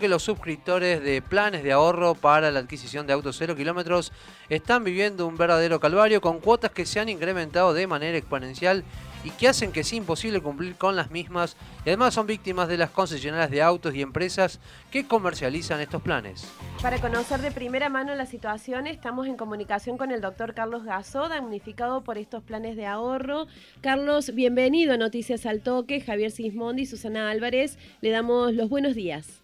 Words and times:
que 0.00 0.06
los 0.06 0.22
suscriptores 0.22 1.02
de 1.02 1.20
planes 1.20 1.64
de 1.64 1.72
ahorro 1.72 2.14
para 2.14 2.52
la 2.52 2.60
adquisición 2.60 3.08
de 3.08 3.12
autos 3.12 3.34
cero 3.36 3.56
kilómetros 3.56 4.12
están 4.48 4.84
viviendo 4.84 5.26
un 5.26 5.36
verdadero 5.36 5.80
calvario 5.80 6.20
con 6.20 6.38
cuotas 6.38 6.70
que 6.70 6.86
se 6.86 7.00
han 7.00 7.08
incrementado 7.08 7.74
de 7.74 7.88
manera 7.88 8.16
exponencial 8.16 8.84
y 9.24 9.30
que 9.30 9.48
hacen 9.48 9.72
que 9.72 9.82
sea 9.82 9.96
imposible 9.96 10.40
cumplir 10.40 10.76
con 10.76 10.94
las 10.94 11.10
mismas 11.10 11.56
y 11.84 11.88
además 11.88 12.14
son 12.14 12.28
víctimas 12.28 12.68
de 12.68 12.78
las 12.78 12.90
concesionarias 12.90 13.50
de 13.50 13.60
autos 13.60 13.92
y 13.92 14.00
empresas 14.00 14.60
que 14.92 15.04
comercializan 15.08 15.80
estos 15.80 16.00
planes. 16.00 16.46
Para 16.80 17.00
conocer 17.00 17.40
de 17.40 17.50
primera 17.50 17.88
mano 17.88 18.14
la 18.14 18.26
situación 18.26 18.86
estamos 18.86 19.26
en 19.26 19.36
comunicación 19.36 19.98
con 19.98 20.12
el 20.12 20.20
doctor 20.20 20.54
Carlos 20.54 20.84
Gasó, 20.84 21.28
damnificado 21.28 22.04
por 22.04 22.18
estos 22.18 22.44
planes 22.44 22.76
de 22.76 22.86
ahorro. 22.86 23.48
Carlos, 23.80 24.32
bienvenido 24.32 24.94
a 24.94 24.96
Noticias 24.96 25.44
al 25.44 25.60
Toque, 25.60 26.00
Javier 26.00 26.30
Sismondi 26.30 26.82
y 26.82 26.86
Susana 26.86 27.30
Álvarez, 27.30 27.78
le 28.00 28.10
damos 28.10 28.54
los 28.54 28.68
buenos 28.68 28.94
días. 28.94 29.40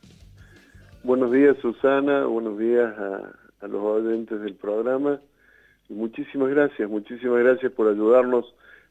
Buenos 1.05 1.33
días 1.33 1.55
Susana, 1.61 2.25
buenos 2.25 2.59
días 2.59 2.91
a, 2.99 3.69
los 3.69 3.83
oyentes 3.83 4.41
del 4.41 4.55
programa 4.55 5.21
y 5.91 5.93
muchísimas 5.93 6.49
gracias, 6.49 6.89
muchísimas 6.89 7.41
gracias 7.41 7.73
por 7.73 7.89
ayudarnos 7.89 8.47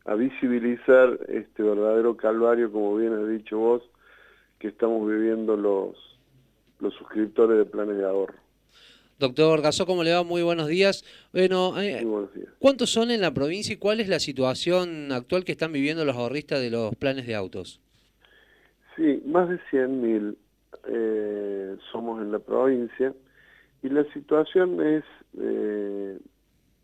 a 0.06 0.14
visibilizar 0.14 1.18
este 1.28 1.64
verdadero 1.64 2.16
calvario, 2.16 2.72
como 2.72 2.96
bien 2.98 3.14
has 3.14 3.28
dicho 3.30 3.58
vos, 3.58 3.82
que 4.60 4.68
estamos 4.68 5.10
viviendo 5.10 5.58
los, 5.58 5.96
los 6.80 6.94
suscriptores 6.94 7.58
de 7.58 7.66
planes 7.66 7.98
de 7.98 8.06
ahorro. 8.06 8.36
Doctor 9.18 9.64
Gasó, 9.64 9.88
¿cómo 9.88 10.04
le 10.04 10.14
va? 10.14 10.24
Muy 10.24 10.44
buenos 10.44 10.68
días. 10.68 11.04
Bueno, 11.34 11.82
eh, 11.82 12.06
buenos 12.06 12.32
días. 12.36 12.50
¿cuántos 12.60 12.92
son 12.92 13.10
en 13.10 13.22
la 13.22 13.34
provincia 13.34 13.74
y 13.74 13.78
cuál 13.78 14.00
es 14.00 14.08
la 14.08 14.20
situación 14.20 15.12
actual 15.12 15.44
que 15.44 15.54
están 15.54 15.72
viviendo 15.72 16.06
los 16.06 16.16
ahorristas 16.16 16.62
de 16.62 16.70
los 16.70 16.96
planes 16.96 17.26
de 17.26 17.34
autos? 17.34 17.82
Sí, 18.96 19.24
más 19.26 19.50
de 19.50 19.60
100.000 19.72 20.36
eh, 20.88 21.78
somos 21.92 22.22
en 22.22 22.32
la 22.32 22.40
provincia 22.40 23.14
y 23.82 23.90
la 23.90 24.04
situación 24.14 24.82
es 24.82 25.04
eh, 25.38 26.20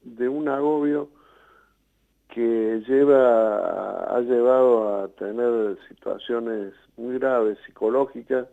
de 0.04 0.30
un 0.30 0.50
agobio 0.50 1.10
que 2.30 2.84
lleva 2.88 4.16
ha 4.16 4.22
llevado 4.22 5.04
a 5.04 5.08
tener 5.10 5.78
situaciones 5.88 6.74
muy 6.98 7.18
graves 7.18 7.58
psicológicas 7.66 8.48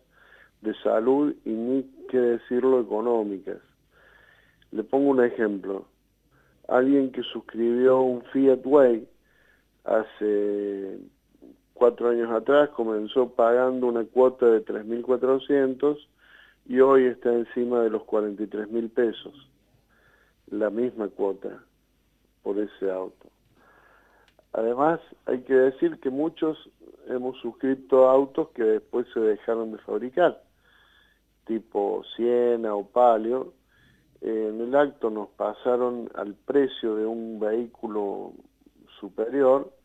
de 0.62 0.74
salud 0.82 1.34
y 1.44 1.50
ni 1.50 1.82
que 2.08 2.18
decirlo 2.18 2.80
económicas. 2.80 3.58
Le 4.70 4.82
pongo 4.82 5.10
un 5.10 5.24
ejemplo. 5.24 5.86
Alguien 6.68 7.12
que 7.12 7.22
suscribió 7.22 8.00
un 8.00 8.22
Fiat 8.32 8.60
Way 8.64 9.08
hace 9.84 10.98
cuatro 11.76 12.08
años 12.08 12.30
atrás 12.32 12.70
comenzó 12.70 13.28
pagando 13.30 13.86
una 13.86 14.04
cuota 14.04 14.46
de 14.46 14.64
3.400 14.64 15.98
y 16.66 16.80
hoy 16.80 17.04
está 17.04 17.32
encima 17.32 17.82
de 17.82 17.90
los 17.90 18.02
43.000 18.02 18.90
pesos, 18.90 19.34
la 20.50 20.70
misma 20.70 21.08
cuota 21.08 21.62
por 22.42 22.58
ese 22.58 22.90
auto. 22.90 23.28
Además, 24.52 25.00
hay 25.26 25.42
que 25.42 25.54
decir 25.54 26.00
que 26.00 26.10
muchos 26.10 26.70
hemos 27.08 27.36
suscrito 27.38 28.08
autos 28.08 28.48
que 28.48 28.64
después 28.64 29.06
se 29.12 29.20
dejaron 29.20 29.72
de 29.72 29.78
fabricar, 29.78 30.42
tipo 31.44 32.02
Siena 32.16 32.74
o 32.74 32.86
Palio. 32.86 33.52
En 34.22 34.60
el 34.60 34.74
acto 34.74 35.10
nos 35.10 35.28
pasaron 35.28 36.08
al 36.14 36.34
precio 36.34 36.96
de 36.96 37.04
un 37.04 37.38
vehículo 37.38 38.32
superior 38.98 39.75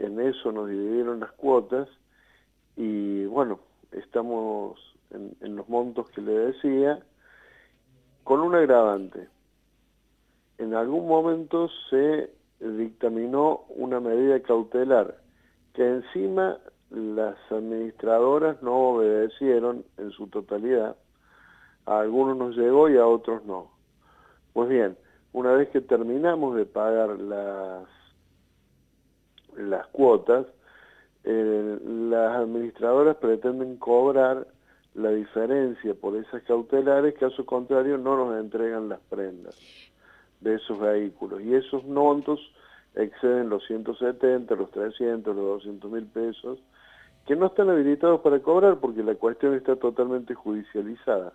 en 0.00 0.18
eso 0.20 0.50
nos 0.50 0.68
dividieron 0.68 1.20
las 1.20 1.32
cuotas 1.32 1.88
y 2.76 3.26
bueno, 3.26 3.60
estamos 3.92 4.78
en, 5.10 5.56
los 5.56 5.68
montos 5.68 6.08
que 6.10 6.22
le 6.22 6.32
decía, 6.32 7.00
con 8.24 8.40
un 8.40 8.54
agravante. 8.54 9.28
En 10.58 10.74
algún 10.74 11.06
momento 11.06 11.68
se 11.90 12.30
dictaminó 12.60 13.64
una 13.68 14.00
medida 14.00 14.40
cautelar 14.40 15.18
que 15.74 15.86
encima 15.86 16.58
las 16.90 17.36
administradoras 17.50 18.62
no 18.62 18.94
obedecieron 18.94 19.84
en 19.98 20.10
su 20.12 20.28
totalidad. 20.28 20.96
A 21.86 22.00
algunos 22.00 22.36
nos 22.36 22.56
llegó 22.56 22.88
y 22.88 22.96
a 22.96 23.06
otros 23.06 23.44
no. 23.44 23.70
Pues 24.52 24.68
bien, 24.68 24.96
una 25.32 25.52
vez 25.52 25.68
que 25.70 25.80
terminamos 25.80 26.56
de 26.56 26.66
pagar 26.66 27.18
las 27.20 27.99
las 29.56 29.86
cuotas, 29.88 30.46
eh, 31.24 31.78
las 31.84 32.36
administradoras 32.36 33.16
pretenden 33.16 33.76
cobrar 33.76 34.46
la 34.94 35.10
diferencia 35.10 35.94
por 35.94 36.16
esas 36.16 36.42
cautelares, 36.42 37.14
caso 37.14 37.44
contrario 37.46 37.98
no 37.98 38.16
nos 38.16 38.40
entregan 38.40 38.88
las 38.88 39.00
prendas 39.08 39.56
de 40.40 40.54
esos 40.54 40.78
vehículos. 40.78 41.40
Y 41.42 41.54
esos 41.54 41.84
montos 41.84 42.40
exceden 42.94 43.48
los 43.48 43.64
170, 43.66 44.54
los 44.54 44.70
300, 44.70 45.34
los 45.34 45.44
200 45.44 45.90
mil 45.90 46.06
pesos, 46.06 46.58
que 47.26 47.36
no 47.36 47.46
están 47.46 47.70
habilitados 47.70 48.20
para 48.20 48.40
cobrar 48.40 48.78
porque 48.78 49.02
la 49.02 49.14
cuestión 49.14 49.54
está 49.54 49.76
totalmente 49.76 50.34
judicializada. 50.34 51.32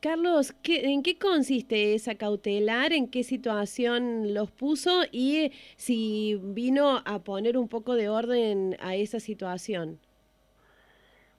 Carlos, 0.00 0.54
¿en 0.64 1.02
qué 1.02 1.18
consiste 1.18 1.94
esa 1.94 2.14
cautelar? 2.16 2.92
¿En 2.92 3.08
qué 3.08 3.22
situación 3.24 4.34
los 4.34 4.50
puso? 4.50 5.02
Y 5.10 5.52
si 5.76 6.38
vino 6.42 7.00
a 7.04 7.18
poner 7.20 7.56
un 7.56 7.68
poco 7.68 7.94
de 7.94 8.08
orden 8.08 8.76
a 8.80 8.94
esa 8.94 9.20
situación. 9.20 9.98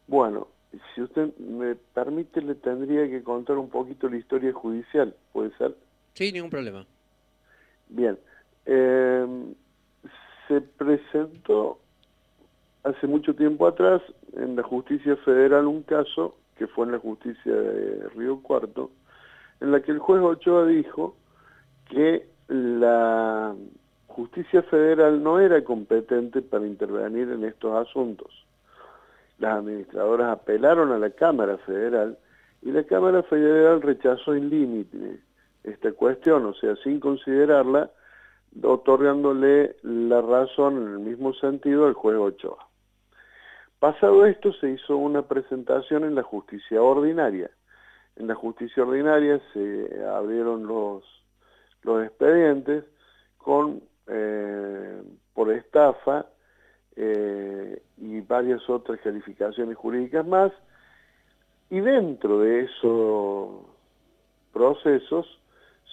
Bueno, 0.07 0.47
si 0.93 1.01
usted 1.01 1.35
me 1.37 1.75
permite, 1.75 2.41
le 2.41 2.55
tendría 2.55 3.07
que 3.09 3.23
contar 3.23 3.57
un 3.57 3.69
poquito 3.69 4.09
la 4.09 4.17
historia 4.17 4.51
judicial, 4.53 5.15
¿puede 5.31 5.55
ser? 5.57 5.75
Sí, 6.13 6.31
ningún 6.31 6.49
problema. 6.49 6.85
Bien, 7.89 8.17
eh, 8.65 9.53
se 10.47 10.61
presentó 10.61 11.79
hace 12.83 13.07
mucho 13.07 13.33
tiempo 13.35 13.67
atrás 13.67 14.01
en 14.33 14.55
la 14.55 14.63
justicia 14.63 15.15
federal 15.17 15.67
un 15.67 15.83
caso 15.83 16.35
que 16.57 16.67
fue 16.67 16.85
en 16.85 16.93
la 16.93 16.99
justicia 16.99 17.53
de 17.53 18.09
Río 18.15 18.41
Cuarto, 18.41 18.91
en 19.59 19.71
la 19.71 19.81
que 19.81 19.91
el 19.91 19.99
juez 19.99 20.21
Ochoa 20.21 20.65
dijo 20.65 21.15
que 21.89 22.27
la 22.47 23.55
justicia 24.07 24.61
federal 24.63 25.23
no 25.23 25.39
era 25.39 25.63
competente 25.63 26.41
para 26.41 26.67
intervenir 26.67 27.29
en 27.29 27.43
estos 27.43 27.75
asuntos. 27.87 28.45
Las 29.39 29.57
administradoras 29.57 30.29
apelaron 30.29 30.91
a 30.91 30.99
la 30.99 31.09
Cámara 31.09 31.57
Federal 31.59 32.17
y 32.61 32.71
la 32.71 32.83
Cámara 32.83 33.23
Federal 33.23 33.81
rechazó 33.81 34.35
en 34.35 34.49
límite 34.49 35.19
esta 35.63 35.91
cuestión, 35.93 36.45
o 36.45 36.53
sea, 36.53 36.75
sin 36.77 36.99
considerarla, 36.99 37.89
otorgándole 38.61 39.75
la 39.81 40.21
razón 40.21 40.77
en 40.77 40.87
el 40.93 40.99
mismo 40.99 41.33
sentido 41.33 41.87
al 41.87 41.93
juez 41.93 42.17
Ochoa. 42.17 42.67
Pasado 43.83 44.25
esto 44.25 44.53
se 44.53 44.69
hizo 44.69 44.95
una 44.95 45.23
presentación 45.23 46.05
en 46.05 46.15
la 46.15 46.23
justicia 46.23 46.81
ordinaria. 46.81 47.51
En 48.15 48.27
la 48.27 48.33
justicia 48.33 48.81
ordinaria 48.81 49.41
se 49.51 50.05
abrieron 50.05 50.65
los, 50.65 51.03
los 51.81 52.05
expedientes 52.05 52.85
con, 53.37 53.83
eh, 54.07 55.03
por 55.33 55.51
estafa 55.51 56.27
eh, 56.95 57.83
y 57.97 58.21
varias 58.21 58.69
otras 58.69 59.01
calificaciones 59.01 59.75
jurídicas 59.75 60.25
más. 60.25 60.53
Y 61.69 61.81
dentro 61.81 62.39
de 62.39 62.61
esos 62.61 63.65
procesos 64.53 65.41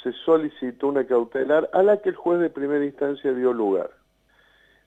se 0.04 0.12
solicitó 0.24 0.86
una 0.86 1.08
cautelar 1.08 1.68
a 1.72 1.82
la 1.82 2.00
que 2.00 2.10
el 2.10 2.14
juez 2.14 2.38
de 2.38 2.50
primera 2.50 2.84
instancia 2.84 3.32
dio 3.32 3.52
lugar 3.52 3.90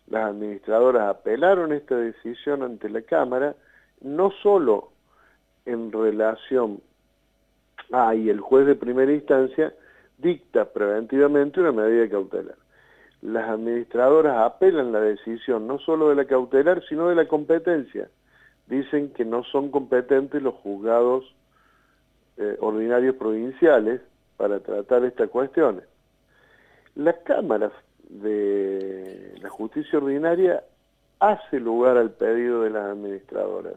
las 0.07 0.25
administradoras 0.25 1.09
apelaron 1.09 1.73
esta 1.73 1.95
decisión 1.95 2.63
ante 2.63 2.89
la 2.89 3.01
Cámara, 3.01 3.55
no 4.01 4.31
solo 4.41 4.91
en 5.65 5.91
relación 5.91 6.81
a, 7.91 8.15
y 8.15 8.29
el 8.29 8.39
juez 8.39 8.65
de 8.65 8.75
primera 8.75 9.11
instancia 9.11 9.73
dicta 10.17 10.65
preventivamente 10.65 11.59
una 11.59 11.71
medida 11.71 12.09
cautelar. 12.09 12.55
Las 13.21 13.49
administradoras 13.49 14.37
apelan 14.37 14.91
la 14.91 14.99
decisión 14.99 15.65
no 15.67 15.79
solo 15.79 16.09
de 16.09 16.15
la 16.15 16.25
cautelar, 16.25 16.83
sino 16.89 17.07
de 17.07 17.15
la 17.15 17.27
competencia. 17.27 18.09
Dicen 18.67 19.13
que 19.13 19.23
no 19.23 19.43
son 19.45 19.71
competentes 19.71 20.41
los 20.41 20.55
juzgados 20.55 21.33
eh, 22.37 22.57
ordinarios 22.59 23.15
provinciales 23.15 24.01
para 24.35 24.59
tratar 24.59 25.05
estas 25.05 25.29
cuestiones. 25.29 25.85
La 26.95 27.13
Cámara 27.23 27.71
de 28.09 29.35
la 29.41 29.49
justicia 29.49 29.99
ordinaria 29.99 30.63
hace 31.19 31.59
lugar 31.59 31.97
al 31.97 32.11
pedido 32.11 32.63
de 32.63 32.69
las 32.69 32.91
administradoras. 32.91 33.75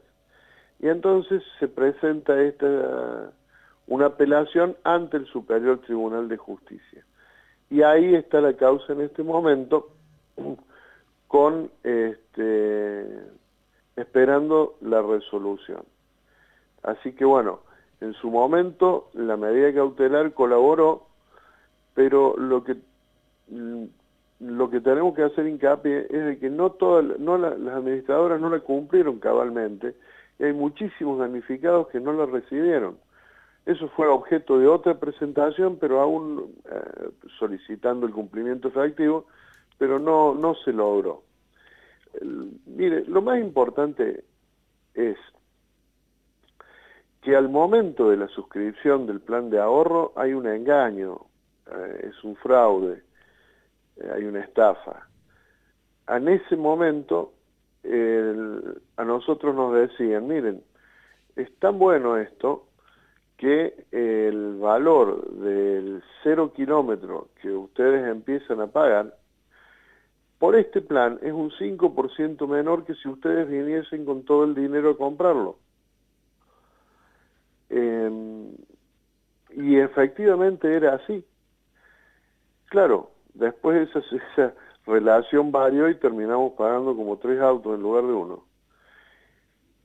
Y 0.81 0.89
entonces 0.89 1.43
se 1.59 1.69
presenta 1.69 2.41
esta 2.43 3.33
una 3.87 4.07
apelación 4.07 4.77
ante 4.83 5.17
el 5.17 5.27
Superior 5.27 5.79
Tribunal 5.81 6.29
de 6.29 6.37
Justicia. 6.37 7.05
Y 7.71 7.83
ahí 7.83 8.15
está 8.15 8.41
la 8.41 8.55
causa 8.55 8.93
en 8.93 9.03
este 9.03 9.23
momento 9.23 9.91
con 11.29 11.71
este 11.83 13.07
esperando 13.97 14.77
la 14.81 15.01
resolución. 15.03 15.83
Así 16.83 17.13
que 17.13 17.25
bueno, 17.25 17.61
en 18.01 18.13
su 18.15 18.31
momento 18.31 19.09
la 19.15 19.37
medida 19.37 19.73
cautelar 19.73 20.33
colaboró, 20.35 21.07
pero 21.95 22.37
lo 22.37 22.63
que 22.63 22.77
lo 24.41 24.71
que 24.71 24.81
tenemos 24.81 25.15
que 25.15 25.23
hacer 25.23 25.47
hincapié 25.47 26.07
es 26.11 26.27
de 26.27 26.39
que 26.39 26.51
no 26.51 26.73
todas 26.73 27.19
no 27.19 27.39
las 27.39 27.55
administradoras 27.55 28.41
no 28.41 28.51
la 28.51 28.61
cumplieron 28.61 29.19
cabalmente 29.19 29.95
y 30.39 30.45
hay 30.45 30.53
muchísimos 30.53 31.19
damnificados 31.19 31.89
que 31.89 32.01
no 32.01 32.13
la 32.13 32.27
recibieron. 32.27 32.99
Eso 33.65 33.89
fue 33.97 34.07
objeto 34.07 34.59
de 34.59 34.69
otra 34.69 35.01
presentación, 35.01 35.79
pero 35.81 36.01
aún 36.01 36.55
eh, 36.71 37.11
solicitando 37.39 38.07
el 38.07 38.13
cumplimiento 38.13 38.69
efectivo, 38.69 39.27
pero 39.79 39.99
no, 39.99 40.35
no 40.35 40.55
se 40.55 40.73
logró. 40.73 41.23
mire, 42.67 43.05
lo 43.07 43.23
más 43.23 43.41
importante 43.41 44.25
es 44.95 45.17
que 47.23 47.35
al 47.35 47.49
momento 47.49 48.11
de 48.11 48.19
la 48.19 48.29
suscripción 48.29 49.07
del 49.07 49.21
plan 49.21 49.51
de 49.51 49.59
ahorro 49.59 50.13
hay 50.15 50.33
un 50.33 50.47
engaño, 50.47 51.23
eh, 51.67 52.11
es 52.11 52.23
un 52.23 52.37
fraude, 52.37 53.03
hay 54.15 54.25
una 54.25 54.41
estafa. 54.41 55.09
En 56.09 56.29
ese 56.29 56.57
momento 56.57 57.33
a 58.97 59.05
nosotros 59.05 59.55
nos 59.55 59.75
decían, 59.75 60.27
miren, 60.27 60.63
es 61.37 61.55
tan 61.59 61.79
bueno 61.79 62.17
esto 62.17 62.67
que 63.37 63.87
el 63.93 64.57
valor 64.57 65.31
del 65.33 66.03
cero 66.23 66.53
kilómetro 66.55 67.29
que 67.41 67.51
ustedes 67.51 68.07
empiezan 68.09 68.61
a 68.61 68.67
pagar, 68.67 69.15
por 70.39 70.57
este 70.57 70.81
plan 70.81 71.19
es 71.23 71.33
un 71.33 71.51
5% 71.51 72.47
menor 72.47 72.85
que 72.85 72.95
si 72.95 73.09
ustedes 73.09 73.49
viniesen 73.49 74.05
con 74.05 74.25
todo 74.25 74.45
el 74.45 74.55
dinero 74.55 74.91
a 74.91 74.97
comprarlo. 74.97 75.59
Em, 77.69 78.53
y 79.51 79.79
efectivamente 79.79 80.75
era 80.75 80.95
así. 80.95 81.25
Claro, 82.67 83.11
después 83.39 83.89
esa, 83.89 83.99
esa 83.99 84.55
relación 84.87 85.53
varió 85.53 85.89
y 85.89 85.97
terminamos 85.97 86.53
pagando 86.53 86.95
como 86.97 87.19
tres 87.19 87.41
autos 87.41 87.75
en 87.75 87.83
lugar 87.83 88.05
de 88.05 88.13
uno. 88.13 88.45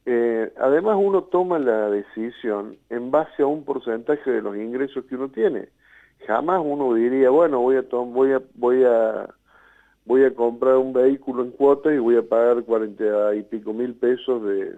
Eh, 0.06 0.52
además 0.58 0.98
uno 1.00 1.24
toma 1.24 1.60
la 1.60 1.90
decisión 1.90 2.78
en 2.90 3.12
base 3.12 3.44
a 3.44 3.48
un 3.48 3.64
porcentaje 3.64 4.32
de 4.32 4.42
los 4.42 4.56
ingresos 4.58 5.06
que 5.06 5.16
uno 5.16 5.30
tiene. 5.30 5.70
Jamás 6.28 6.62
uno 6.64 6.94
diría, 6.94 7.30
bueno, 7.30 7.60
voy 7.60 7.78
a, 7.78 7.84
voy 7.92 8.32
a, 8.32 8.42
voy 8.56 8.84
a, 8.84 9.30
voy 10.06 10.24
a 10.24 10.34
comprar 10.34 10.78
un 10.78 10.94
vehículo 10.94 11.44
en 11.44 11.52
cuotas 11.52 11.94
y 11.94 11.98
voy 11.98 12.16
a 12.16 12.24
pagar 12.24 12.64
cuarenta 12.64 13.36
y 13.36 13.44
pico 13.44 13.74
mil 13.74 13.96
pesos 13.96 14.44
de 14.44 14.76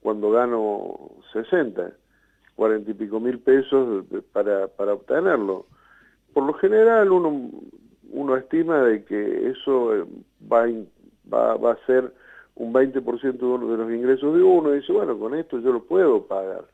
cuando 0.00 0.30
gano 0.30 1.10
60, 1.32 1.92
cuarenta 2.56 2.90
y 2.90 2.94
pico 2.94 3.20
mil 3.20 3.38
pesos 3.40 4.04
para, 4.32 4.68
para 4.68 4.94
obtenerlo. 4.94 5.66
Por 6.32 6.44
lo 6.44 6.54
general 6.54 7.10
uno, 7.10 7.50
uno 8.10 8.36
estima 8.36 8.82
de 8.82 9.04
que 9.04 9.50
eso 9.50 9.94
eh, 9.96 10.04
va, 10.50 10.66
va, 11.32 11.56
va 11.56 11.72
a 11.72 11.86
ser 11.86 12.12
un 12.56 12.72
20% 12.72 13.68
de 13.70 13.76
los 13.76 13.90
ingresos 13.90 14.34
de 14.34 14.42
uno 14.42 14.74
y 14.74 14.80
dice, 14.80 14.92
bueno, 14.92 15.18
con 15.18 15.34
esto 15.34 15.58
yo 15.60 15.72
lo 15.72 15.84
puedo 15.84 16.26
pagar. 16.26 16.64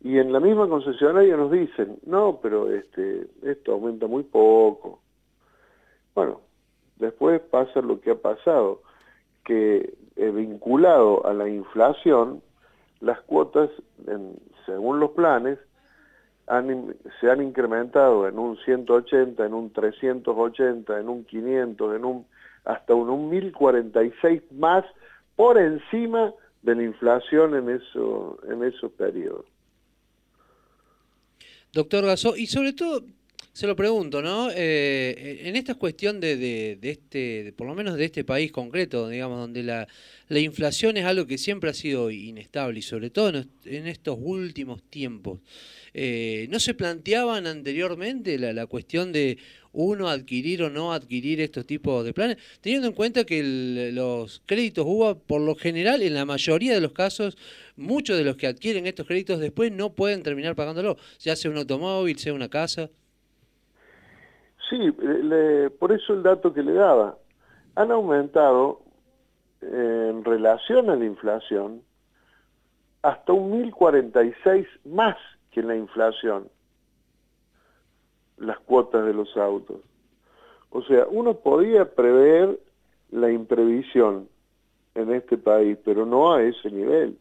Y 0.00 0.18
en 0.18 0.32
la 0.32 0.40
misma 0.40 0.68
concesionaria 0.68 1.36
nos 1.36 1.50
dicen, 1.50 1.98
no, 2.04 2.38
pero 2.42 2.70
este, 2.70 3.26
esto 3.42 3.72
aumenta 3.72 4.06
muy 4.06 4.22
poco. 4.22 5.00
Bueno, 6.14 6.42
después 6.96 7.40
pasa 7.40 7.80
lo 7.80 8.00
que 8.00 8.10
ha 8.10 8.16
pasado, 8.16 8.82
que 9.44 9.94
eh, 10.16 10.30
vinculado 10.30 11.26
a 11.26 11.32
la 11.32 11.48
inflación, 11.48 12.42
las 13.00 13.20
cuotas, 13.22 13.70
según 14.66 15.00
los 15.00 15.10
planes, 15.12 15.58
se 16.46 17.30
han 17.30 17.42
incrementado 17.42 18.28
en 18.28 18.38
un 18.38 18.56
180, 18.64 19.44
en 19.44 19.54
un 19.54 19.72
380, 19.72 21.00
en 21.00 21.08
un 21.08 21.24
500, 21.24 21.96
en 21.96 22.04
un 22.04 22.26
hasta 22.64 22.94
un 22.94 23.28
1046 23.28 24.42
más 24.52 24.84
por 25.36 25.58
encima 25.58 26.32
de 26.62 26.74
la 26.74 26.82
inflación 26.82 27.54
en, 27.54 27.68
eso, 27.68 28.38
en 28.48 28.64
esos 28.64 28.90
periodos. 28.92 29.44
Doctor 31.72 32.06
Gasó, 32.06 32.36
y 32.36 32.46
sobre 32.46 32.72
todo, 32.72 33.02
se 33.54 33.68
lo 33.68 33.76
pregunto, 33.76 34.20
¿no? 34.20 34.50
Eh, 34.50 35.42
en 35.44 35.54
esta 35.54 35.76
cuestión 35.76 36.18
de, 36.18 36.36
de, 36.36 36.90
este, 36.90 37.54
por 37.56 37.68
lo 37.68 37.76
menos 37.76 37.96
de 37.96 38.04
este 38.04 38.24
país 38.24 38.50
concreto, 38.50 39.08
digamos, 39.08 39.38
donde 39.38 39.62
la, 39.62 39.86
la, 40.26 40.38
inflación 40.40 40.96
es 40.96 41.04
algo 41.04 41.28
que 41.28 41.38
siempre 41.38 41.70
ha 41.70 41.74
sido 41.74 42.10
inestable 42.10 42.80
y 42.80 42.82
sobre 42.82 43.10
todo 43.10 43.28
en, 43.64 43.86
estos 43.86 44.18
últimos 44.20 44.82
tiempos, 44.82 45.38
eh, 45.94 46.48
¿no 46.50 46.58
se 46.58 46.74
planteaban 46.74 47.46
anteriormente 47.46 48.40
la, 48.40 48.52
la 48.52 48.66
cuestión 48.66 49.12
de 49.12 49.38
uno 49.70 50.08
adquirir 50.08 50.64
o 50.64 50.70
no 50.70 50.92
adquirir 50.92 51.40
estos 51.40 51.64
tipos 51.64 52.04
de 52.04 52.12
planes, 52.12 52.38
teniendo 52.60 52.88
en 52.88 52.92
cuenta 52.92 53.24
que 53.24 53.92
los 53.92 54.42
créditos 54.46 54.84
UBA, 54.84 55.16
por 55.16 55.40
lo 55.40 55.54
general, 55.54 56.02
en 56.02 56.14
la 56.14 56.24
mayoría 56.24 56.74
de 56.74 56.80
los 56.80 56.92
casos, 56.92 57.36
muchos 57.76 58.18
de 58.18 58.24
los 58.24 58.36
que 58.36 58.48
adquieren 58.48 58.88
estos 58.88 59.06
créditos 59.06 59.38
después 59.38 59.70
no 59.70 59.94
pueden 59.94 60.24
terminar 60.24 60.56
pagándolo, 60.56 60.96
ya 61.20 61.36
sea 61.36 61.52
un 61.52 61.58
automóvil, 61.58 62.18
sea 62.18 62.34
una 62.34 62.48
casa. 62.48 62.90
Sí, 64.74 64.90
por 65.78 65.92
eso 65.92 66.14
el 66.14 66.22
dato 66.24 66.52
que 66.52 66.62
le 66.62 66.72
daba. 66.72 67.16
Han 67.76 67.92
aumentado 67.92 68.80
en 69.60 70.24
relación 70.24 70.90
a 70.90 70.96
la 70.96 71.04
inflación 71.04 71.82
hasta 73.02 73.32
un 73.32 73.52
1046 73.52 74.66
más 74.86 75.16
que 75.52 75.62
la 75.62 75.76
inflación 75.76 76.48
las 78.38 78.58
cuotas 78.60 79.06
de 79.06 79.14
los 79.14 79.36
autos. 79.36 79.76
O 80.70 80.82
sea, 80.82 81.06
uno 81.08 81.34
podía 81.34 81.94
prever 81.94 82.58
la 83.10 83.30
imprevisión 83.30 84.28
en 84.96 85.12
este 85.12 85.38
país, 85.38 85.78
pero 85.84 86.04
no 86.04 86.34
a 86.34 86.42
ese 86.42 86.68
nivel. 86.70 87.16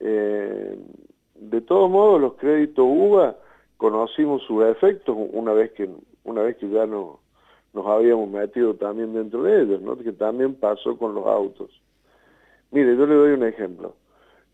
Eh, 0.00 0.78
de 1.34 1.60
todos 1.62 1.90
modos, 1.90 2.20
los 2.20 2.34
créditos 2.34 2.84
UBA 2.86 3.36
conocimos 3.78 4.42
sus 4.42 4.64
efectos 4.64 5.16
una 5.32 5.52
vez 5.52 5.72
que 5.72 5.88
una 6.26 6.42
vez 6.42 6.56
que 6.56 6.68
ya 6.68 6.86
no, 6.86 7.20
nos 7.72 7.86
habíamos 7.86 8.28
metido 8.28 8.74
también 8.74 9.14
dentro 9.14 9.42
de 9.42 9.62
ellos, 9.62 9.80
¿no? 9.80 9.96
que 9.96 10.12
también 10.12 10.54
pasó 10.54 10.98
con 10.98 11.14
los 11.14 11.26
autos. 11.26 11.70
Mire, 12.70 12.96
yo 12.96 13.06
le 13.06 13.14
doy 13.14 13.30
un 13.32 13.44
ejemplo. 13.44 13.94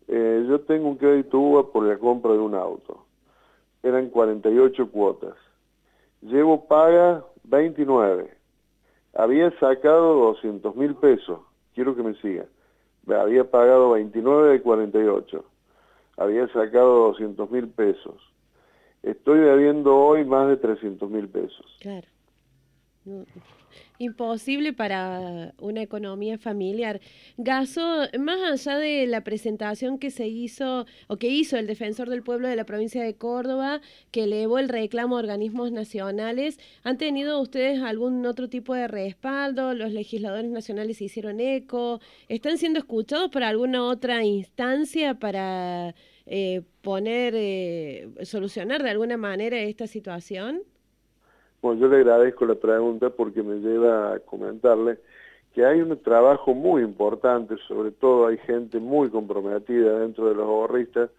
Eh, 0.07 0.45
yo 0.47 0.61
tengo 0.61 0.87
un 0.89 0.97
crédito 0.97 1.39
UBA 1.39 1.71
por 1.71 1.85
la 1.85 1.97
compra 1.97 2.33
de 2.33 2.39
un 2.39 2.55
auto 2.55 3.05
eran 3.83 4.09
48 4.09 4.89
cuotas. 4.89 5.35
Llevo 6.21 6.65
paga 6.67 7.23
29. 7.43 8.33
Había 9.13 9.51
sacado 9.59 10.15
200 10.15 10.75
mil 10.75 10.95
pesos. 10.95 11.41
Quiero 11.75 11.95
que 11.95 12.01
me 12.01 12.15
siga. 12.15 12.45
Había 13.07 13.43
pagado 13.43 13.91
29 13.91 14.53
de 14.53 14.61
48. 14.61 15.45
Había 16.17 16.47
sacado 16.47 17.07
200 17.09 17.51
mil 17.51 17.67
pesos. 17.67 18.32
Estoy 19.03 19.39
debiendo 19.39 19.95
hoy 19.95 20.25
más 20.25 20.47
de 20.47 20.57
300 20.57 21.09
mil 21.09 21.27
pesos. 21.27 21.65
Claro 21.79 22.07
imposible 23.99 24.73
para 24.73 25.53
una 25.59 25.81
economía 25.81 26.37
familiar. 26.37 27.01
Gaso, 27.37 27.81
más 28.19 28.39
allá 28.41 28.77
de 28.77 29.07
la 29.07 29.21
presentación 29.21 29.97
que 29.97 30.11
se 30.11 30.27
hizo 30.27 30.85
o 31.07 31.17
que 31.17 31.27
hizo 31.27 31.57
el 31.57 31.67
defensor 31.67 32.09
del 32.09 32.23
pueblo 32.23 32.47
de 32.47 32.55
la 32.55 32.65
provincia 32.65 33.03
de 33.03 33.15
Córdoba, 33.15 33.81
que 34.11 34.23
elevó 34.23 34.59
el 34.59 34.69
reclamo 34.69 35.15
a 35.15 35.19
organismos 35.19 35.71
nacionales, 35.71 36.59
¿han 36.83 36.97
tenido 36.97 37.41
ustedes 37.41 37.81
algún 37.81 38.25
otro 38.25 38.49
tipo 38.49 38.73
de 38.73 38.87
respaldo? 38.87 39.73
¿Los 39.73 39.91
legisladores 39.91 40.49
nacionales 40.51 40.97
se 40.97 41.05
hicieron 41.05 41.39
eco? 41.39 41.99
¿Están 42.27 42.57
siendo 42.57 42.79
escuchados 42.79 43.29
por 43.29 43.43
alguna 43.43 43.83
otra 43.83 44.23
instancia 44.23 45.15
para 45.15 45.95
eh, 46.25 46.61
poner, 46.81 47.33
eh, 47.35 48.09
solucionar 48.23 48.83
de 48.83 48.89
alguna 48.89 49.17
manera 49.17 49.57
esta 49.57 49.87
situación? 49.87 50.61
Bueno, 51.61 51.81
yo 51.81 51.87
le 51.87 51.97
agradezco 51.97 52.45
la 52.45 52.55
pregunta 52.55 53.09
porque 53.09 53.41
me 53.43 53.55
lleva 53.55 54.15
a 54.15 54.19
comentarle 54.19 54.99
que 55.53 55.65
hay 55.65 55.81
un 55.81 55.97
trabajo 56.01 56.53
muy 56.53 56.81
importante, 56.81 57.55
sobre 57.67 57.91
todo 57.91 58.27
hay 58.27 58.37
gente 58.39 58.79
muy 58.79 59.09
comprometida 59.09 59.99
dentro 59.99 60.27
de 60.27 60.35
los 60.35 60.45
ahorristas 60.45 61.09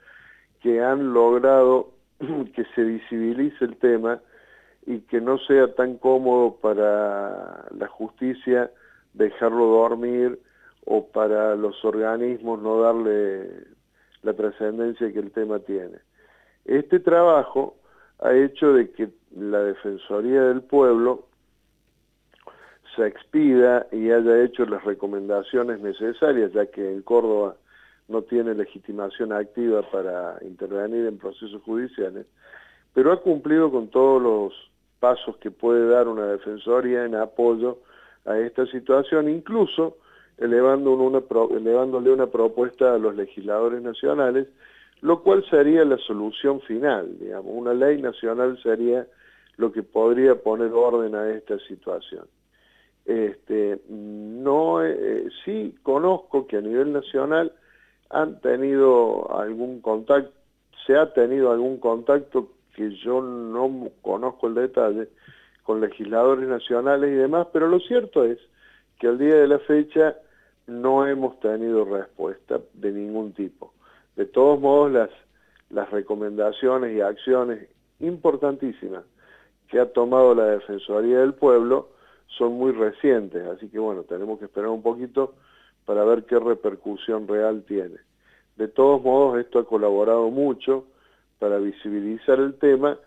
que 0.60 0.82
han 0.82 1.12
logrado 1.12 1.90
que 2.54 2.64
se 2.74 2.82
visibilice 2.82 3.64
el 3.64 3.76
tema 3.76 4.20
y 4.86 5.00
que 5.00 5.20
no 5.20 5.38
sea 5.38 5.74
tan 5.74 5.96
cómodo 5.98 6.56
para 6.56 7.66
la 7.76 7.86
justicia 7.88 8.70
dejarlo 9.14 9.66
dormir 9.66 10.38
o 10.84 11.06
para 11.06 11.54
los 11.54 11.82
organismos 11.84 12.60
no 12.60 12.80
darle 12.80 13.73
la 14.24 14.32
trascendencia 14.32 15.12
que 15.12 15.18
el 15.18 15.30
tema 15.30 15.60
tiene. 15.60 15.98
Este 16.64 16.98
trabajo 16.98 17.76
ha 18.20 18.32
hecho 18.32 18.72
de 18.72 18.90
que 18.90 19.10
la 19.36 19.60
Defensoría 19.60 20.42
del 20.44 20.62
Pueblo 20.62 21.26
se 22.96 23.06
expida 23.06 23.86
y 23.92 24.10
haya 24.10 24.42
hecho 24.42 24.64
las 24.66 24.84
recomendaciones 24.84 25.80
necesarias, 25.80 26.52
ya 26.52 26.66
que 26.66 26.92
en 26.92 27.02
Córdoba 27.02 27.56
no 28.08 28.22
tiene 28.22 28.54
legitimación 28.54 29.32
activa 29.32 29.82
para 29.90 30.38
intervenir 30.42 31.06
en 31.06 31.18
procesos 31.18 31.62
judiciales, 31.62 32.26
pero 32.92 33.12
ha 33.12 33.20
cumplido 33.20 33.70
con 33.70 33.88
todos 33.88 34.22
los 34.22 34.70
pasos 35.00 35.36
que 35.38 35.50
puede 35.50 35.88
dar 35.88 36.08
una 36.08 36.26
defensoría 36.26 37.04
en 37.04 37.14
apoyo 37.14 37.78
a 38.24 38.38
esta 38.38 38.66
situación, 38.66 39.28
incluso 39.28 39.98
elevando 40.38 40.92
una, 40.92 41.22
elevándole 41.56 42.12
una 42.12 42.26
propuesta 42.26 42.94
a 42.94 42.98
los 42.98 43.14
legisladores 43.14 43.82
nacionales, 43.82 44.48
lo 45.00 45.22
cual 45.22 45.44
sería 45.50 45.84
la 45.84 45.98
solución 45.98 46.60
final, 46.62 47.18
digamos, 47.18 47.52
una 47.54 47.74
ley 47.74 48.00
nacional 48.00 48.58
sería 48.62 49.06
lo 49.56 49.70
que 49.72 49.82
podría 49.82 50.34
poner 50.34 50.72
orden 50.72 51.14
a 51.14 51.30
esta 51.30 51.58
situación. 51.60 52.26
Este, 53.04 53.80
no, 53.88 54.82
eh, 54.82 55.28
sí 55.44 55.74
conozco 55.82 56.46
que 56.46 56.56
a 56.56 56.60
nivel 56.62 56.92
nacional 56.92 57.52
han 58.10 58.40
tenido 58.40 59.38
algún 59.38 59.80
contacto, 59.80 60.32
se 60.86 60.96
ha 60.96 61.12
tenido 61.12 61.52
algún 61.52 61.78
contacto 61.78 62.52
que 62.74 62.90
yo 62.96 63.20
no 63.20 63.90
conozco 64.02 64.48
el 64.48 64.54
detalle 64.54 65.08
con 65.62 65.80
legisladores 65.80 66.48
nacionales 66.48 67.10
y 67.10 67.14
demás, 67.14 67.48
pero 67.52 67.68
lo 67.68 67.78
cierto 67.80 68.24
es 68.24 68.38
que 68.98 69.08
al 69.08 69.18
día 69.18 69.36
de 69.36 69.48
la 69.48 69.58
fecha 69.60 70.16
no 70.66 71.06
hemos 71.06 71.38
tenido 71.40 71.84
respuesta 71.84 72.60
de 72.72 72.92
ningún 72.92 73.32
tipo. 73.32 73.72
De 74.16 74.26
todos 74.26 74.60
modos, 74.60 74.92
las, 74.92 75.10
las 75.70 75.90
recomendaciones 75.90 76.96
y 76.96 77.00
acciones 77.00 77.68
importantísimas 78.00 79.04
que 79.68 79.80
ha 79.80 79.92
tomado 79.92 80.34
la 80.34 80.46
Defensoría 80.46 81.20
del 81.20 81.34
Pueblo 81.34 81.88
son 82.38 82.54
muy 82.54 82.72
recientes, 82.72 83.46
así 83.46 83.68
que 83.68 83.78
bueno, 83.78 84.02
tenemos 84.04 84.38
que 84.38 84.46
esperar 84.46 84.70
un 84.70 84.82
poquito 84.82 85.34
para 85.84 86.04
ver 86.04 86.24
qué 86.24 86.38
repercusión 86.38 87.28
real 87.28 87.64
tiene. 87.66 87.96
De 88.56 88.68
todos 88.68 89.02
modos, 89.02 89.38
esto 89.38 89.58
ha 89.58 89.66
colaborado 89.66 90.30
mucho 90.30 90.86
para 91.38 91.58
visibilizar 91.58 92.38
el 92.38 92.54
tema 92.54 92.98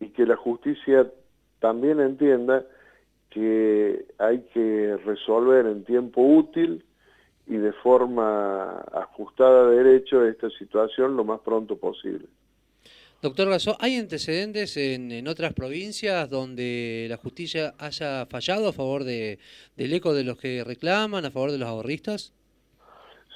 y 0.00 0.08
que 0.10 0.26
la 0.26 0.36
justicia 0.36 1.10
también 1.60 2.00
entienda 2.00 2.64
que 3.30 4.06
hay 4.18 4.40
que 4.52 4.96
resolver 5.04 5.66
en 5.66 5.84
tiempo 5.84 6.22
útil 6.22 6.84
y 7.46 7.56
de 7.56 7.72
forma 7.72 8.80
ajustada 8.92 9.66
a 9.66 9.70
derecho 9.70 10.24
esta 10.24 10.50
situación 10.50 11.16
lo 11.16 11.24
más 11.24 11.40
pronto 11.40 11.76
posible. 11.76 12.26
Doctor 13.22 13.48
Gasó, 13.48 13.76
¿hay 13.80 13.96
antecedentes 13.96 14.76
en, 14.76 15.26
otras 15.26 15.54
provincias 15.54 16.28
donde 16.28 17.06
la 17.08 17.16
justicia 17.16 17.74
haya 17.78 18.26
fallado 18.26 18.68
a 18.68 18.72
favor 18.72 19.04
de, 19.04 19.38
del 19.76 19.94
eco 19.94 20.12
de 20.12 20.24
los 20.24 20.38
que 20.38 20.62
reclaman, 20.64 21.24
a 21.24 21.30
favor 21.30 21.50
de 21.50 21.58
los 21.58 21.68
ahorristas? 21.68 22.34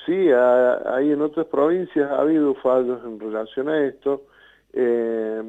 Sí, 0.07 0.13
hay 0.13 1.11
en 1.11 1.21
otras 1.21 1.47
provincias 1.47 2.11
ha 2.11 2.21
habido 2.21 2.55
fallos 2.57 3.01
en 3.05 3.21
relación 3.21 3.69
a 3.69 3.87
esto. 3.87 4.27
Eh, 4.73 5.43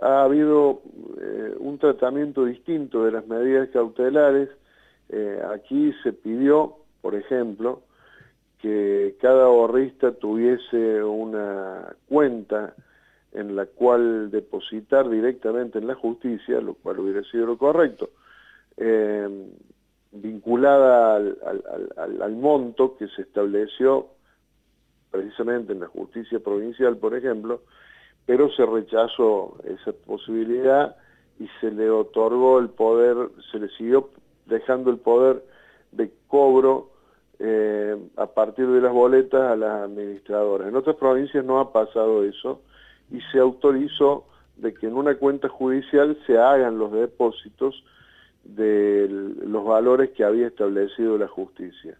ha 0.00 0.22
habido 0.22 0.82
eh, 1.20 1.54
un 1.58 1.78
tratamiento 1.78 2.44
distinto 2.44 3.04
de 3.04 3.12
las 3.12 3.26
medidas 3.26 3.68
cautelares. 3.70 4.48
Eh, 5.08 5.42
aquí 5.54 5.92
se 6.02 6.12
pidió, 6.12 6.76
por 7.00 7.14
ejemplo, 7.14 7.82
que 8.60 9.16
cada 9.20 9.44
ahorrista 9.44 10.12
tuviese 10.12 11.02
una 11.02 11.94
cuenta 12.08 12.74
en 13.32 13.56
la 13.56 13.66
cual 13.66 14.30
depositar 14.30 15.08
directamente 15.08 15.78
en 15.78 15.86
la 15.86 15.94
justicia, 15.94 16.60
lo 16.60 16.74
cual 16.74 16.98
hubiera 16.98 17.22
sido 17.24 17.46
lo 17.46 17.58
correcto, 17.58 18.10
vinculada 20.12 21.16
al, 21.16 22.32
monto 22.32 22.96
que 22.96 23.06
se 23.08 23.22
estableció 23.22 24.08
precisamente 25.10 25.72
en 25.72 25.80
la 25.80 25.86
justicia 25.86 26.40
provincial, 26.40 26.96
por 26.96 27.14
ejemplo, 27.14 27.62
pero 28.26 28.50
se 28.52 28.64
rechazó 28.66 29.56
esa 29.64 29.92
posibilidad 29.92 30.96
y 31.38 31.48
se 31.60 31.70
le 31.70 31.90
otorgó 31.90 32.58
el 32.58 32.68
poder, 32.68 33.16
se 33.50 33.58
le 33.58 33.68
siguió 33.70 34.10
dejando 34.46 34.90
el 34.90 34.98
poder 34.98 35.42
de 35.92 36.10
cobro 36.28 36.90
eh, 37.38 37.96
a 38.16 38.26
partir 38.26 38.66
de 38.66 38.80
las 38.80 38.92
boletas 38.92 39.40
a 39.40 39.56
las 39.56 39.82
administradoras. 39.82 40.68
En 40.68 40.76
otras 40.76 40.96
provincias 40.96 41.44
no 41.44 41.58
ha 41.58 41.72
pasado 41.72 42.24
eso 42.24 42.60
y 43.10 43.20
se 43.32 43.38
autorizó 43.38 44.26
de 44.56 44.74
que 44.74 44.86
en 44.86 44.94
una 44.94 45.14
cuenta 45.14 45.48
judicial 45.48 46.18
se 46.26 46.38
hagan 46.38 46.78
los 46.78 46.92
depósitos 46.92 47.82
de 48.44 49.08
los 49.08 49.64
valores 49.64 50.10
que 50.10 50.24
había 50.24 50.48
establecido 50.48 51.18
la 51.18 51.28
justicia. 51.28 51.96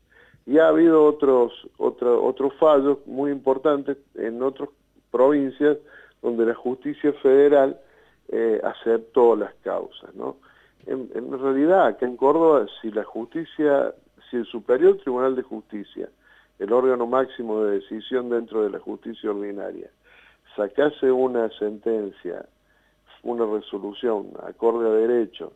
Y 0.47 0.59
ha 0.59 0.68
habido 0.68 1.04
otros, 1.04 1.52
otros 1.78 2.54
fallos 2.59 2.99
muy 3.06 3.30
importantes 3.30 3.99
en 4.14 4.42
otras 4.42 4.68
provincias 5.11 5.78
donde 6.23 6.47
la 6.47 6.54
justicia 6.54 7.12
federal 7.14 7.78
eh, 8.28 8.61
aceptó 8.62 9.37
las 9.37 9.54
causas. 9.62 10.14
¿no? 10.14 10.37
En, 10.87 11.38
realidad, 11.38 11.87
acá 11.87 12.06
en 12.06 12.16
Córdoba, 12.16 12.66
si 12.80 12.90
la 12.90 13.04
justicia, 13.04 13.94
si 14.30 14.37
el 14.37 14.46
Superior 14.46 14.96
Tribunal 14.99 15.37
de 15.37 15.42
Justicia, 15.42 16.08
el 16.58 16.72
órgano 16.72 17.06
máximo 17.06 17.62
de 17.64 17.80
decisión 17.80 18.30
dentro 18.30 18.62
de 18.62 18.70
la 18.70 18.78
justicia 18.78 19.30
ordinaria, 19.30 19.90
sacase 20.56 21.10
una 21.10 21.49
sentencia, 21.58 22.44
una 23.22 23.46
resolución 23.46 24.32
acorde 24.42 24.88
a 24.88 24.92
derecho, 24.92 25.52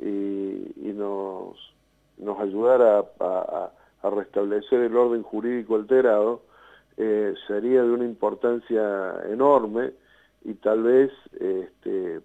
y, 0.00 0.92
nos, 0.94 1.56
nos 2.18 2.38
ayudara 2.38 3.04
a, 3.20 3.70
restablecer 4.02 4.80
el 4.80 4.96
orden 4.96 5.22
jurídico 5.22 5.74
alterado, 5.74 6.42
eh, 6.96 7.34
sería 7.46 7.82
de 7.82 7.90
una 7.90 8.04
importancia 8.04 9.22
enorme 9.28 9.92
y 10.44 10.54
tal 10.54 10.82
vez 10.82 11.10
este, 11.32 12.20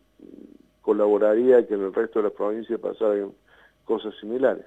colaboraría 0.84 1.66
que 1.66 1.74
en 1.74 1.82
el 1.82 1.94
resto 1.94 2.20
de 2.20 2.24
las 2.24 2.34
provincias 2.34 2.80
pasaran 2.80 3.32
cosas 3.86 4.14
similares. 4.20 4.66